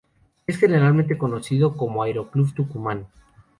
Es 0.47 0.57
generalmente 0.57 1.15
conocido 1.15 1.77
como 1.77 2.01
Aeroclub 2.01 2.55
Tucumán. 2.55 3.05